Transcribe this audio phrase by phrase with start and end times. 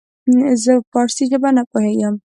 [0.63, 2.15] زه په پاړسي زبه نه پوهيږم